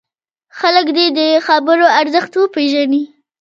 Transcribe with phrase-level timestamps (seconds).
[0.59, 3.03] خلک دې د خبرو ارزښت وپېژني.